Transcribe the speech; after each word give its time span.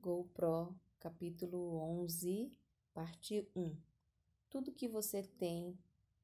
GoPro, 0.00 0.74
capítulo 0.98 1.76
11, 2.00 2.50
parte 2.94 3.46
1. 3.54 3.76
Tudo 4.48 4.72
que 4.72 4.88
você 4.88 5.22
tem 5.22 5.78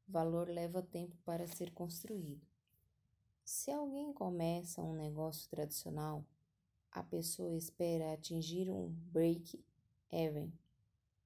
valor 0.08 0.48
leva 0.48 0.80
tempo 0.80 1.14
para 1.26 1.46
ser 1.46 1.74
construído. 1.74 2.40
Se 3.44 3.70
alguém 3.70 4.14
começa 4.14 4.82
um 4.82 4.94
negócio 4.94 5.50
tradicional, 5.50 6.24
a 6.90 7.02
pessoa 7.02 7.54
espera 7.54 8.14
atingir 8.14 8.70
um 8.70 8.88
break-even 9.12 10.50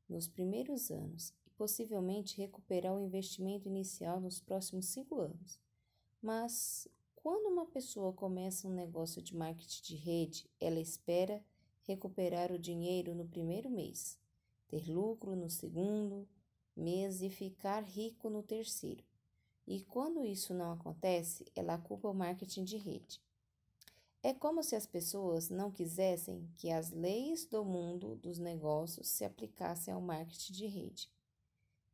nos 0.09 0.27
primeiros 0.27 0.91
anos 0.91 1.33
e 1.47 1.51
possivelmente 1.51 2.37
recuperar 2.37 2.97
o 2.97 3.01
investimento 3.01 3.69
inicial 3.69 4.21
nos 4.21 4.41
próximos 4.41 4.87
cinco 4.87 5.21
anos. 5.21 5.61
Mas 6.21 6.89
quando 7.15 7.47
uma 7.47 7.67
pessoa 7.67 8.13
começa 8.13 8.67
um 8.67 8.75
negócio 8.75 9.23
de 9.23 9.37
marketing 9.37 9.83
de 9.85 9.95
rede, 9.95 10.51
ela 10.59 10.81
espera 10.81 11.45
recuperar 11.91 12.53
o 12.53 12.59
dinheiro 12.59 13.17
no 13.17 13.27
primeiro 13.27 13.69
mês, 13.69 14.17
ter 14.69 14.89
lucro 14.89 15.35
no 15.35 15.51
segundo 15.51 16.29
mês 16.77 17.21
e 17.21 17.29
ficar 17.29 17.83
rico 17.83 18.31
no 18.31 18.45
terceiro. 18.45 19.05
E 19.67 19.83
quando 19.83 20.25
isso 20.25 20.55
não 20.55 20.73
acontece, 20.73 21.45
ela 21.55 21.79
culpa 21.79 22.09
o 22.09 22.15
marketing 22.15 22.65
de 22.65 22.77
rede. 22.77 23.21
É 24.23 24.33
como 24.33 24.63
se 24.63 24.77
as 24.77 24.87
pessoas 24.87 25.49
não 25.49 25.73
quisessem 25.73 26.49
que 26.57 26.71
as 26.71 26.93
leis 26.93 27.45
do 27.45 27.65
mundo 27.65 28.15
dos 28.17 28.39
negócios 28.39 29.09
se 29.09 29.25
aplicassem 29.25 29.93
ao 29.93 30.01
marketing 30.01 30.53
de 30.53 30.67
rede. 30.67 31.11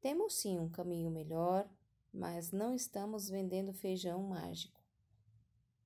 Temos 0.00 0.34
sim 0.34 0.58
um 0.58 0.68
caminho 0.68 1.10
melhor, 1.10 1.68
mas 2.12 2.52
não 2.52 2.74
estamos 2.74 3.30
vendendo 3.30 3.72
feijão 3.72 4.22
mágico. 4.22 4.80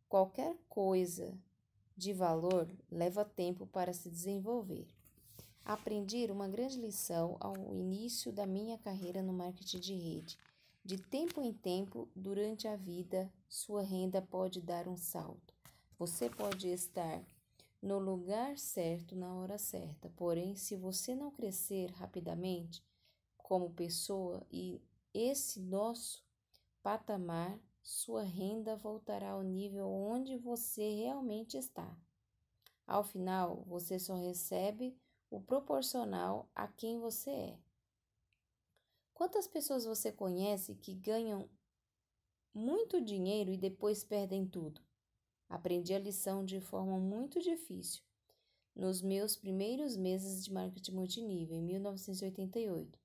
Qualquer 0.08 0.56
coisa 0.68 1.38
de 2.00 2.14
valor 2.14 2.66
leva 2.90 3.26
tempo 3.26 3.66
para 3.66 3.92
se 3.92 4.08
desenvolver. 4.08 4.88
Aprendi 5.62 6.24
uma 6.30 6.48
grande 6.48 6.80
lição 6.80 7.36
ao 7.38 7.54
início 7.74 8.32
da 8.32 8.46
minha 8.46 8.78
carreira 8.78 9.22
no 9.22 9.34
marketing 9.34 9.80
de 9.80 9.94
rede. 9.94 10.38
De 10.82 10.96
tempo 10.96 11.42
em 11.42 11.52
tempo, 11.52 12.08
durante 12.16 12.66
a 12.66 12.74
vida, 12.74 13.30
sua 13.46 13.82
renda 13.82 14.22
pode 14.22 14.62
dar 14.62 14.88
um 14.88 14.96
salto. 14.96 15.52
Você 15.98 16.30
pode 16.30 16.68
estar 16.68 17.22
no 17.82 17.98
lugar 17.98 18.56
certo 18.56 19.14
na 19.14 19.34
hora 19.34 19.58
certa, 19.58 20.08
porém, 20.16 20.56
se 20.56 20.76
você 20.76 21.14
não 21.14 21.30
crescer 21.30 21.90
rapidamente 21.90 22.82
como 23.36 23.74
pessoa 23.74 24.42
e 24.50 24.80
esse 25.12 25.60
nosso 25.60 26.24
patamar 26.82 27.58
sua 27.82 28.22
renda 28.22 28.76
voltará 28.76 29.30
ao 29.30 29.42
nível 29.42 29.88
onde 29.88 30.36
você 30.36 30.88
realmente 30.94 31.56
está. 31.56 31.96
Ao 32.86 33.02
final, 33.02 33.64
você 33.66 33.98
só 33.98 34.14
recebe 34.14 34.96
o 35.30 35.40
proporcional 35.40 36.50
a 36.54 36.66
quem 36.68 36.98
você 36.98 37.30
é. 37.30 37.58
Quantas 39.14 39.46
pessoas 39.46 39.84
você 39.84 40.10
conhece 40.12 40.74
que 40.74 40.94
ganham 40.94 41.48
muito 42.52 43.00
dinheiro 43.00 43.50
e 43.50 43.56
depois 43.56 44.02
perdem 44.04 44.46
tudo? 44.46 44.80
Aprendi 45.48 45.94
a 45.94 45.98
lição 45.98 46.44
de 46.44 46.60
forma 46.60 46.98
muito 46.98 47.40
difícil 47.40 48.02
nos 48.74 49.02
meus 49.02 49.36
primeiros 49.36 49.96
meses 49.96 50.44
de 50.44 50.52
marketing 50.52 50.92
multinível, 50.92 51.56
em 51.56 51.62
1988. 51.62 52.99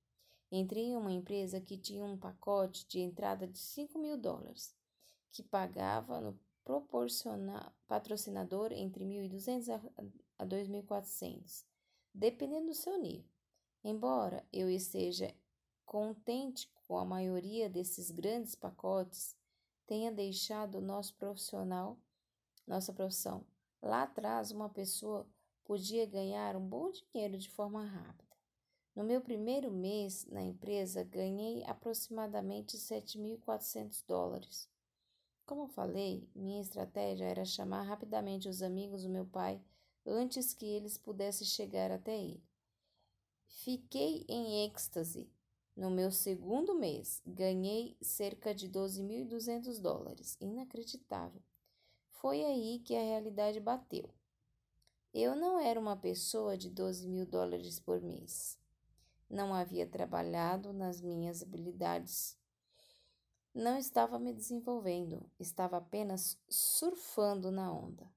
Entrei 0.58 0.86
em 0.86 0.96
uma 0.96 1.12
empresa 1.12 1.60
que 1.60 1.78
tinha 1.78 2.06
um 2.06 2.18
pacote 2.18 2.88
de 2.88 3.02
entrada 3.02 3.46
de 3.46 3.60
5 3.60 4.00
mil 4.00 4.16
dólares, 4.16 4.74
que 5.30 5.44
pagava 5.44 6.22
no 6.22 6.40
patrocinador 7.86 8.72
entre 8.72 9.04
1.200 9.04 9.82
a 10.40 10.46
2.400, 10.46 11.66
dependendo 12.14 12.68
do 12.68 12.74
seu 12.74 12.98
nível. 12.98 13.30
Embora 13.84 14.48
eu 14.54 14.70
esteja 14.70 15.36
contente 15.86 16.72
com 16.88 16.98
a 16.98 17.04
maioria 17.04 17.70
desses 17.70 18.10
grandes 18.10 18.56
pacotes, 18.56 19.36
tenha 19.86 20.10
deixado 20.10 20.80
nosso 20.80 21.16
profissional, 21.16 22.00
nossa 22.66 22.94
profissão. 22.94 23.46
Lá 23.82 24.04
atrás, 24.04 24.52
uma 24.52 24.70
pessoa 24.70 25.30
podia 25.66 26.06
ganhar 26.06 26.56
um 26.56 26.66
bom 26.66 26.90
dinheiro 26.92 27.38
de 27.38 27.50
forma 27.50 27.84
rápida. 27.84 28.25
No 28.96 29.04
meu 29.04 29.20
primeiro 29.20 29.70
mês 29.70 30.26
na 30.28 30.42
empresa, 30.42 31.04
ganhei 31.04 31.66
aproximadamente 31.66 32.78
7.400 32.78 34.02
dólares. 34.08 34.70
Como 35.46 35.68
falei, 35.68 36.30
minha 36.34 36.62
estratégia 36.62 37.26
era 37.26 37.44
chamar 37.44 37.82
rapidamente 37.82 38.48
os 38.48 38.62
amigos 38.62 39.04
do 39.04 39.10
meu 39.10 39.26
pai 39.26 39.62
antes 40.06 40.54
que 40.54 40.66
eles 40.66 40.98
pudessem 40.98 41.46
chegar 41.46 41.92
até 41.92 42.18
ele. 42.18 42.42
Fiquei 43.48 44.26
em 44.30 44.66
êxtase. 44.66 45.30
No 45.76 45.90
meu 45.90 46.10
segundo 46.10 46.74
mês, 46.74 47.22
ganhei 47.28 47.98
cerca 48.02 48.56
de 48.56 48.70
12.200 48.70 49.82
dólares. 49.82 50.38
Inacreditável. 50.40 51.42
Foi 52.12 52.46
aí 52.46 52.80
que 52.80 52.96
a 52.96 53.02
realidade 53.02 53.60
bateu. 53.60 54.10
Eu 55.14 55.36
não 55.36 55.60
era 55.60 55.80
uma 55.80 55.98
pessoa 55.98 56.58
de 56.58 56.70
12 56.70 57.08
mil 57.10 57.26
dólares 57.26 57.78
por 57.78 58.02
mês. 58.02 58.58
Não 59.30 59.54
havia 59.54 59.88
trabalhado 59.88 60.72
nas 60.72 61.02
minhas 61.02 61.42
habilidades. 61.42 62.38
Não 63.54 63.78
estava 63.78 64.20
me 64.20 64.34
desenvolvendo, 64.34 65.30
estava 65.40 65.78
apenas 65.78 66.38
surfando 66.50 67.52
na 67.52 67.72
onda. 67.72 68.10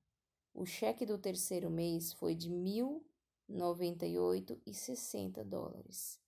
O 0.53 0.67
cheque 0.67 1.07
do 1.07 1.17
terceiro 1.17 1.71
mês 1.71 2.13
foi 2.13 2.35
de 2.35 2.51
mil 2.51 3.07
noventa 3.49 4.05
e 4.07 4.19
oito 4.19 4.61
e 4.67 4.75
sessenta 4.75 5.45
dólares. 5.45 6.21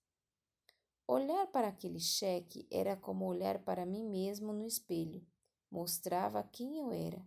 Olhar 1.07 1.45
para 1.47 1.67
aquele 1.67 1.99
cheque 1.99 2.65
era 2.71 2.95
como 2.95 3.25
olhar 3.25 3.59
para 3.59 3.85
mim 3.85 4.03
mesmo 4.09 4.53
no 4.53 4.65
espelho. 4.65 5.25
Mostrava 5.69 6.41
quem 6.43 6.77
eu 6.77 6.91
era. 6.91 7.21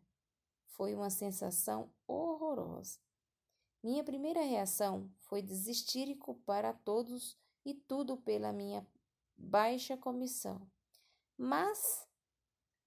Foi 0.64 0.94
uma 0.94 1.10
sensação 1.10 1.92
horrorosa. 2.06 2.98
Minha 3.82 4.02
primeira 4.02 4.40
reação 4.40 5.10
foi 5.18 5.42
desistir 5.42 6.08
e 6.08 6.16
culpar 6.16 6.64
a 6.64 6.72
todos 6.72 7.38
e 7.64 7.74
tudo 7.74 8.16
pela 8.16 8.52
minha 8.52 8.86
baixa 9.36 9.96
comissão. 9.96 10.60
Mas, 11.36 12.06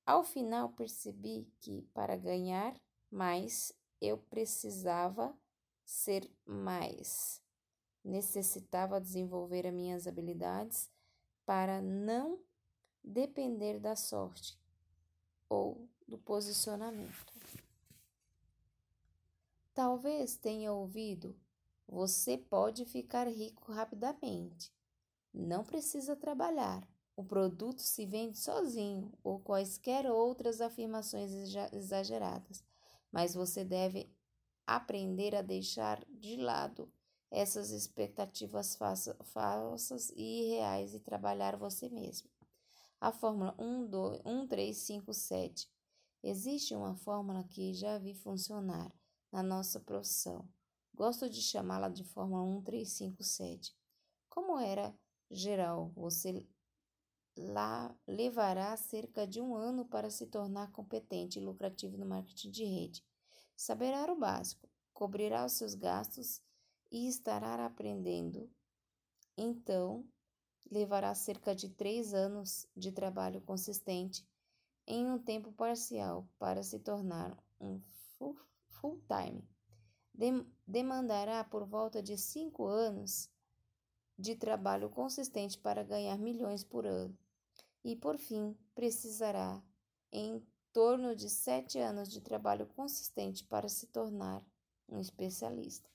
ao 0.06 0.24
final, 0.24 0.70
percebi 0.70 1.52
que 1.60 1.82
para 1.94 2.16
ganhar 2.16 2.74
mais 3.10 3.74
eu 4.00 4.18
precisava 4.18 5.36
ser 5.84 6.30
mais. 6.46 7.42
Necessitava 8.04 9.02
desenvolver 9.02 9.66
as 9.68 9.74
minhas 9.74 10.08
habilidades 10.08 10.90
para 11.46 11.82
não 11.82 12.40
depender 13.04 13.80
da 13.80 13.96
sorte 13.96 14.60
ou 15.50 15.90
do 16.08 16.18
posicionamento. 16.18 17.34
Talvez 19.74 20.36
tenha 20.36 20.74
ouvido 20.74 21.36
você 21.88 22.38
pode 22.38 22.86
ficar 22.86 23.28
rico 23.28 23.72
rapidamente. 23.72 24.74
Não 25.34 25.64
precisa 25.64 26.16
trabalhar. 26.16 26.88
O 27.16 27.24
produto 27.24 27.82
se 27.82 28.06
vende 28.06 28.38
sozinho 28.38 29.12
ou 29.24 29.40
quaisquer 29.40 30.06
outras 30.06 30.62
afirmações 30.62 31.32
exageradas, 31.72 32.64
mas 33.12 33.34
você 33.34 33.64
deve 33.64 34.12
aprender 34.66 35.34
a 35.36 35.42
deixar 35.42 36.04
de 36.10 36.36
lado 36.36 36.92
essas 37.32 37.72
expectativas 37.72 38.78
falsas 39.24 40.12
e 40.16 40.44
irreais 40.44 40.94
e 40.94 41.00
trabalhar 41.00 41.58
você 41.58 41.90
mesmo. 41.90 42.30
A 43.00 43.12
fórmula 43.12 43.56
1, 43.58 43.88
2, 43.88 44.22
1, 44.26 44.48
3, 44.48 44.78
5, 44.78 45.14
7. 45.14 45.70
Existe 46.24 46.76
uma 46.76 46.96
fórmula 46.96 47.44
que 47.44 47.74
já 47.74 47.98
vi 47.98 48.14
funcionar 48.14 48.92
na 49.32 49.44
nossa 49.44 49.80
profissão. 49.80 50.48
Gosto 50.98 51.30
de 51.30 51.44
chamá-la 51.44 51.90
de 51.90 52.04
forma 52.04 52.44
1357. 52.44 53.72
Como 54.28 54.58
era 54.58 54.98
geral, 55.30 55.92
você 55.96 56.44
lá 57.38 57.96
levará 58.08 58.76
cerca 58.76 59.28
de 59.28 59.40
um 59.40 59.56
ano 59.56 59.86
para 59.86 60.10
se 60.10 60.26
tornar 60.26 60.72
competente 60.72 61.38
e 61.38 61.46
lucrativo 61.46 62.00
no 62.00 62.06
marketing 62.08 62.50
de 62.50 62.66
rede. 62.66 63.06
Saberá 63.56 64.12
o 64.12 64.18
básico, 64.18 64.68
cobrirá 64.92 65.46
os 65.46 65.52
seus 65.52 65.76
gastos 65.76 66.42
e 66.92 67.08
estará 67.08 67.64
aprendendo. 67.64 68.50
Então, 69.38 70.04
levará 70.72 71.14
cerca 71.14 71.54
de 71.54 71.70
três 71.70 72.12
anos 72.16 72.68
de 72.76 72.92
trabalho 72.92 73.40
consistente 73.42 74.28
em 74.88 75.06
um 75.06 75.20
tempo 75.20 75.52
parcial 75.52 76.28
para 76.40 76.64
se 76.64 76.80
tornar 76.80 77.38
um 77.62 77.80
full-time 78.70 79.48
demandará 80.66 81.44
por 81.44 81.66
volta 81.66 82.02
de 82.02 82.18
cinco 82.18 82.66
anos 82.66 83.30
de 84.18 84.36
trabalho 84.36 84.90
consistente 84.90 85.58
para 85.58 85.84
ganhar 85.84 86.18
milhões 86.18 86.64
por 86.64 86.86
ano. 86.86 87.18
E, 87.84 87.96
por 87.96 88.18
fim, 88.18 88.58
precisará 88.74 89.62
em 90.12 90.44
torno 90.74 91.16
de 91.16 91.30
sete 91.30 91.80
anos 91.80 92.10
de 92.10 92.20
trabalho 92.20 92.66
consistente 92.66 93.44
para 93.44 93.70
se 93.70 93.88
tornar 93.88 94.44
um 94.90 95.00
especialista. 95.00 95.88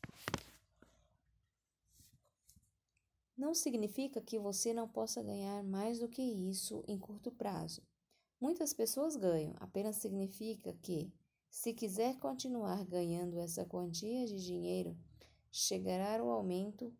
não 3.42 3.54
significa 3.54 4.20
que 4.20 4.38
você 4.38 4.72
não 4.72 4.88
possa 4.88 5.20
ganhar 5.20 5.64
mais 5.64 5.98
do 5.98 6.08
que 6.08 6.22
isso 6.22 6.84
em 6.86 6.96
curto 6.96 7.30
prazo. 7.32 7.82
Muitas 8.40 8.72
pessoas 8.72 9.16
ganham, 9.16 9.54
apenas 9.58 9.96
significa 9.96 10.72
que, 10.80 11.12
se 11.52 11.74
quiser 11.74 12.18
continuar 12.18 12.82
ganhando 12.86 13.38
essa 13.38 13.62
quantia 13.62 14.26
de 14.26 14.42
dinheiro, 14.42 14.96
chegará 15.50 16.24
o 16.24 16.30
aumento 16.30 16.90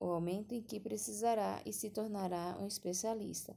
o 0.00 0.06
aumento 0.06 0.52
em 0.52 0.60
que 0.60 0.80
precisará 0.80 1.62
e 1.64 1.72
se 1.72 1.88
tornará 1.88 2.58
um 2.60 2.66
especialista. 2.66 3.56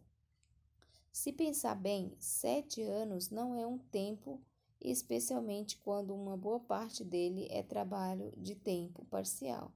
Se 1.12 1.33
pensar 1.33 1.74
bem, 1.74 2.15
sete 2.19 2.83
anos 2.83 3.31
não 3.31 3.56
é 3.56 3.65
um 3.65 3.80
tempo, 3.80 4.39
especialmente 4.80 5.75
quando 5.77 6.13
uma 6.13 6.38
boa 6.38 6.60
parte 6.60 7.03
dele 7.03 7.48
é 7.50 7.63
trabalho 7.63 8.31
de 8.38 8.53
tempo 8.53 9.06
parcial. 9.06 9.74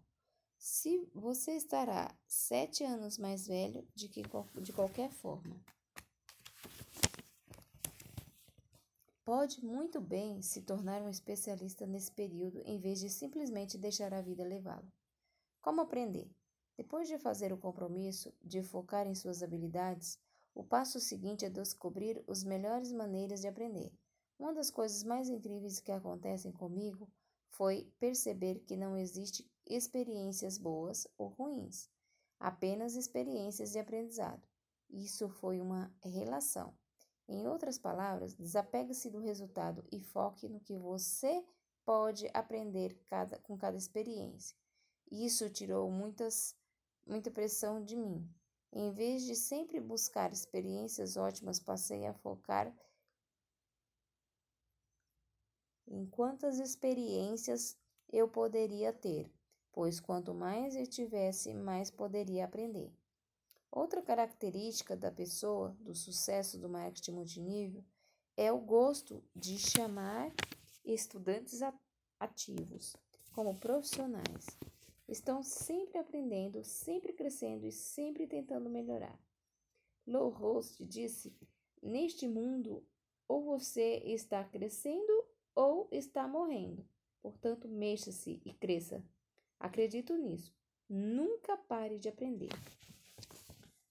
Se 0.60 1.10
você 1.14 1.54
estará 1.54 2.16
sete 2.28 2.84
anos 2.84 3.18
mais 3.18 3.48
velho 3.48 3.86
de, 3.96 4.08
que, 4.08 4.22
de 4.62 4.72
qualquer 4.72 5.10
forma. 5.10 5.60
Pode 9.24 9.64
muito 9.64 10.02
bem 10.02 10.42
se 10.42 10.64
tornar 10.64 11.00
um 11.04 11.10
especialista 11.10 11.86
nesse 11.86 12.12
período 12.12 12.60
em 12.66 12.80
vez 12.80 13.00
de 13.00 13.08
simplesmente 13.08 13.78
deixar 13.78 14.12
a 14.16 14.22
vida 14.22 14.44
levá-lo. 14.44 14.92
Como 15.62 15.80
aprender? 15.80 16.28
Depois 16.76 17.08
de 17.08 17.20
fazer 17.20 17.54
o 17.54 17.58
compromisso 17.58 18.34
de 18.42 18.64
focar 18.64 19.06
em 19.06 19.14
suas 19.14 19.44
habilidades, 19.44 20.18
o 20.56 20.64
passo 20.64 21.00
seguinte 21.00 21.46
é 21.46 21.50
descobrir 21.52 22.24
as 22.28 22.44
melhores 22.44 22.92
maneiras 22.92 23.42
de 23.42 23.48
aprender. 23.48 23.94
Uma 24.40 24.54
das 24.54 24.72
coisas 24.72 25.04
mais 25.04 25.30
incríveis 25.30 25.80
que 25.80 25.92
acontecem 25.92 26.52
comigo 26.52 27.08
foi 27.48 27.94
perceber 28.00 28.62
que 28.62 28.76
não 28.76 28.98
existe 28.98 29.48
experiências 29.68 30.58
boas 30.58 31.06
ou 31.16 31.28
ruins, 31.28 31.88
apenas 32.40 32.96
experiências 32.96 33.72
de 33.72 33.78
aprendizado. 33.78 34.42
Isso 34.90 35.30
foi 35.30 35.62
uma 35.62 35.94
relação. 36.02 36.76
Em 37.32 37.48
outras 37.48 37.78
palavras, 37.78 38.34
desapegue-se 38.34 39.10
do 39.10 39.20
resultado 39.20 39.86
e 39.90 40.02
foque 40.02 40.50
no 40.50 40.60
que 40.60 40.78
você 40.78 41.42
pode 41.86 42.30
aprender 42.34 42.94
cada, 43.08 43.40
com 43.40 43.58
cada 43.58 43.78
experiência. 43.78 44.56
Isso 45.10 45.50
tirou 45.50 45.90
muitas, 45.90 46.54
muita 47.08 47.32
pressão 47.32 47.82
de 47.82 47.96
mim. 47.96 48.30
Em 48.74 48.92
vez 48.92 49.24
de 49.24 49.36
sempre 49.36 49.80
buscar 49.80 50.34
experiências 50.34 51.16
ótimas, 51.16 51.58
passei 51.58 52.06
a 52.06 52.14
focar 52.14 52.76
em 55.88 56.06
quantas 56.06 56.60
experiências 56.60 57.78
eu 58.12 58.28
poderia 58.28 58.92
ter 58.92 59.32
pois 59.72 60.00
quanto 60.00 60.34
mais 60.34 60.76
eu 60.76 60.86
tivesse, 60.86 61.54
mais 61.54 61.90
poderia 61.90 62.46
aprender. 62.46 62.92
Outra 63.72 64.02
característica 64.02 64.98
da 64.98 65.10
pessoa 65.10 65.78
do 65.80 65.96
sucesso 65.96 66.60
do 66.60 66.68
marketing 66.68 67.12
multinível 67.12 67.82
é 68.36 68.52
o 68.52 68.60
gosto 68.60 69.24
de 69.34 69.58
chamar 69.58 70.30
estudantes 70.84 71.62
ativos 72.20 72.98
como 73.32 73.58
profissionais. 73.58 74.46
Estão 75.08 75.42
sempre 75.42 75.98
aprendendo, 75.98 76.66
sempre 76.66 77.14
crescendo 77.14 77.66
e 77.66 77.72
sempre 77.72 78.28
tentando 78.28 78.70
melhorar. 78.70 79.18
Low 80.06 80.30
Host 80.30 80.84
disse: 80.86 81.34
Neste 81.82 82.28
mundo, 82.28 82.86
ou 83.26 83.42
você 83.42 84.02
está 84.04 84.44
crescendo 84.44 85.26
ou 85.56 85.88
está 85.94 86.28
morrendo. 86.28 86.86
Portanto, 87.22 87.70
mexa-se 87.70 88.42
e 88.44 88.54
cresça. 88.54 89.02
Acredito 89.58 90.18
nisso. 90.18 90.54
Nunca 90.90 91.56
pare 91.56 91.98
de 91.98 92.10
aprender. 92.10 92.50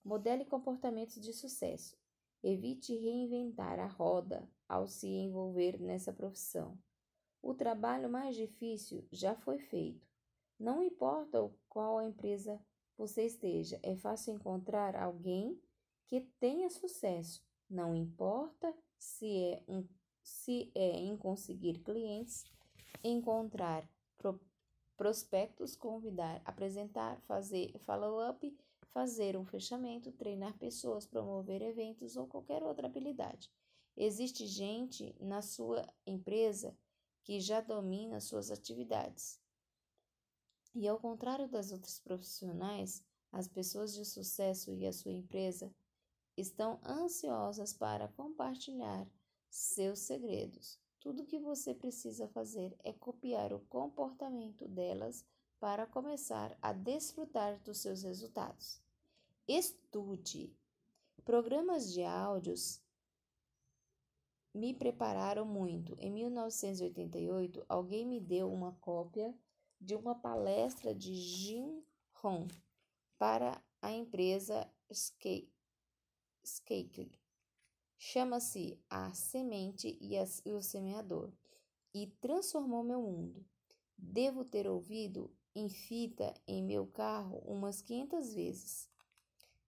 Modele 0.04 0.44
comportamentos 0.44 1.20
de 1.20 1.32
sucesso. 1.32 1.96
Evite 2.42 2.94
reinventar 2.94 3.78
a 3.78 3.86
roda 3.86 4.48
ao 4.68 4.88
se 4.88 5.06
envolver 5.06 5.78
nessa 5.78 6.12
profissão. 6.12 6.78
O 7.42 7.54
trabalho 7.54 8.08
mais 8.08 8.34
difícil 8.34 9.06
já 9.12 9.34
foi 9.34 9.58
feito. 9.58 10.06
Não 10.58 10.82
importa 10.82 11.50
qual 11.68 11.98
a 11.98 12.04
empresa 12.04 12.60
você 12.96 13.24
esteja, 13.24 13.80
é 13.82 13.96
fácil 13.96 14.34
encontrar 14.34 14.94
alguém 14.94 15.58
que 16.06 16.20
tenha 16.38 16.68
sucesso. 16.68 17.42
Não 17.68 17.94
importa 17.94 18.74
se 18.98 19.44
é, 19.44 19.64
um, 19.66 19.86
se 20.22 20.70
é 20.74 20.98
em 20.98 21.16
conseguir 21.16 21.78
clientes, 21.78 22.44
encontrar 23.02 23.88
prospectos, 25.00 25.74
convidar, 25.74 26.42
apresentar, 26.44 27.18
fazer 27.22 27.72
follow-up, 27.86 28.54
fazer 28.90 29.34
um 29.34 29.46
fechamento, 29.46 30.12
treinar 30.12 30.58
pessoas, 30.58 31.06
promover 31.06 31.62
eventos 31.62 32.18
ou 32.18 32.26
qualquer 32.26 32.62
outra 32.62 32.86
habilidade. 32.86 33.50
Existe 33.96 34.46
gente 34.46 35.16
na 35.18 35.40
sua 35.40 35.86
empresa 36.06 36.76
que 37.22 37.40
já 37.40 37.62
domina 37.62 38.20
suas 38.20 38.50
atividades. 38.50 39.40
E 40.74 40.86
ao 40.86 40.98
contrário 40.98 41.48
das 41.48 41.72
outras 41.72 41.98
profissionais, 41.98 43.02
as 43.32 43.48
pessoas 43.48 43.94
de 43.94 44.04
sucesso 44.04 44.74
e 44.74 44.86
a 44.86 44.92
sua 44.92 45.12
empresa 45.12 45.74
estão 46.36 46.78
ansiosas 46.84 47.72
para 47.72 48.08
compartilhar 48.08 49.08
seus 49.48 50.00
segredos. 50.00 50.79
Tudo 51.00 51.24
que 51.24 51.38
você 51.38 51.74
precisa 51.74 52.28
fazer 52.28 52.76
é 52.84 52.92
copiar 52.92 53.54
o 53.54 53.60
comportamento 53.60 54.68
delas 54.68 55.24
para 55.58 55.86
começar 55.86 56.56
a 56.60 56.74
desfrutar 56.74 57.58
dos 57.60 57.78
seus 57.78 58.02
resultados. 58.02 58.82
Estude. 59.48 60.54
Programas 61.24 61.90
de 61.92 62.02
áudios 62.02 62.82
me 64.52 64.74
prepararam 64.74 65.46
muito. 65.46 65.96
Em 65.98 66.10
1988, 66.10 67.64
alguém 67.66 68.06
me 68.06 68.20
deu 68.20 68.52
uma 68.52 68.72
cópia 68.80 69.34
de 69.80 69.94
uma 69.94 70.14
palestra 70.14 70.94
de 70.94 71.14
Jim 71.14 71.82
Rohn 72.12 72.46
para 73.18 73.62
a 73.80 73.90
empresa 73.90 74.70
Skakely. 76.44 77.18
Chama-se 78.02 78.82
A 78.88 79.12
Semente 79.12 79.98
e, 80.00 80.18
o 80.52 80.62
Semeador 80.62 81.30
e 81.92 82.06
transformou 82.18 82.82
meu 82.82 83.02
mundo. 83.02 83.44
Devo 83.94 84.42
ter 84.42 84.66
ouvido 84.66 85.30
em 85.54 85.68
fita 85.68 86.32
em 86.48 86.62
meu 86.62 86.86
carro 86.86 87.42
umas 87.44 87.82
500 87.82 88.32
vezes. 88.32 88.90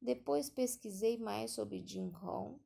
Depois 0.01 0.49
pesquisei 0.49 1.19
mais 1.19 1.51
sobre 1.51 1.87
Jim 1.87 2.09
Rohn 2.09 2.59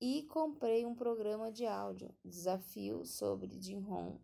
e 0.00 0.22
comprei 0.22 0.86
um 0.86 0.94
programa 0.94 1.52
de 1.52 1.66
áudio, 1.66 2.16
Desafio 2.24 3.04
sobre 3.04 3.60
Jim 3.60 3.80
Rohn 3.80 4.16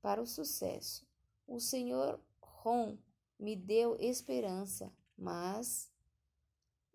para 0.00 0.20
o 0.20 0.26
sucesso. 0.26 1.06
O 1.46 1.60
Senhor 1.60 2.20
Rohn 2.40 2.98
me 3.38 3.54
deu 3.54 3.96
esperança, 4.00 4.92
mas 5.16 5.91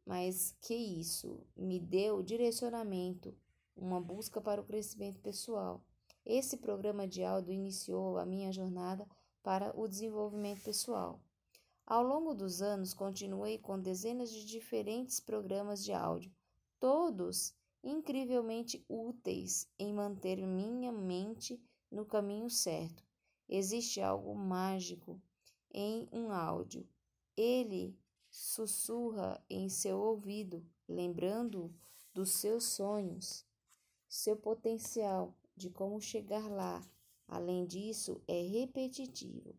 mas 0.08 0.56
que 0.62 0.74
isso 0.74 1.46
me 1.54 1.82
deu 1.82 2.24
direcionamento, 2.24 3.36
uma 3.76 4.00
busca 4.00 4.40
para 4.40 4.62
o 4.62 4.64
crescimento 4.64 5.20
pessoal. 5.20 5.84
Esse 6.26 6.56
programa 6.56 7.06
de 7.06 7.26
áudio 7.26 7.52
iniciou 7.52 8.18
a 8.18 8.26
minha 8.26 8.50
jornada 8.54 9.06
para 9.44 9.78
o 9.78 9.86
desenvolvimento 9.86 10.62
pessoal. 10.64 11.22
Ao 11.86 12.02
longo 12.02 12.34
dos 12.34 12.62
anos, 12.62 12.94
continuei 12.94 13.58
com 13.58 13.78
dezenas 13.78 14.32
de 14.32 14.46
diferentes 14.46 15.20
programas 15.20 15.84
de 15.84 15.92
áudio, 15.92 16.32
todos 16.80 17.54
incrivelmente 17.84 18.86
úteis 18.88 19.70
em 19.78 19.94
manter 19.94 20.38
minha 20.38 20.92
mente 20.92 21.62
no 21.92 22.06
caminho 22.06 22.50
certo. 22.50 23.04
Existe 23.50 24.00
algo 24.00 24.34
mágico 24.34 25.22
em 25.74 26.08
um 26.14 26.32
áudio. 26.32 26.88
Ele 27.36 27.94
sussurra 28.38 29.44
em 29.50 29.68
seu 29.68 29.98
ouvido, 29.98 30.64
lembrando 30.88 31.74
dos 32.14 32.34
seus 32.34 32.66
sonhos, 32.66 33.44
seu 34.08 34.38
potencial, 34.38 35.36
de 35.56 35.72
como 35.72 36.00
chegar 36.00 36.48
lá. 36.48 36.88
Além 37.28 37.66
disso, 37.66 38.22
é 38.28 38.40
repetitivo. 38.44 39.56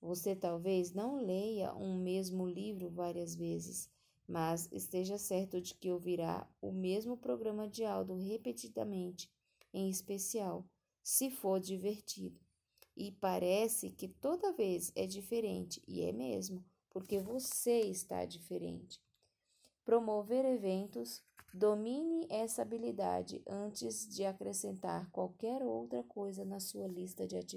Você 0.00 0.36
talvez 0.36 0.92
não 0.92 1.16
leia 1.16 1.74
um 1.74 1.98
mesmo 1.98 2.46
livro 2.46 2.88
várias 2.88 3.34
vezes, 3.34 3.90
mas 4.26 4.68
esteja 4.70 5.18
certo 5.18 5.60
de 5.60 5.74
que 5.74 5.90
ouvirá 5.90 6.48
o 6.60 6.70
mesmo 6.70 7.16
programa 7.16 7.66
de 7.66 7.84
áudio 7.84 8.14
repetidamente, 8.14 9.28
em 9.74 9.90
especial 9.90 10.64
se 11.02 11.28
for 11.28 11.58
divertido. 11.58 12.40
E 12.96 13.10
parece 13.10 13.90
que 13.90 14.06
toda 14.06 14.52
vez 14.52 14.92
é 14.94 15.08
diferente, 15.08 15.82
e 15.88 16.02
é 16.02 16.12
mesmo 16.12 16.64
porque 16.92 17.18
você 17.18 17.80
está 17.80 18.24
diferente. 18.24 19.00
Promover 19.84 20.44
eventos, 20.44 21.22
domine 21.52 22.26
essa 22.30 22.62
habilidade 22.62 23.42
antes 23.46 24.06
de 24.06 24.24
acrescentar 24.24 25.10
qualquer 25.10 25.62
outra 25.62 26.02
coisa 26.04 26.44
na 26.44 26.60
sua 26.60 26.86
lista 26.86 27.26
de 27.26 27.36
atividades. 27.36 27.52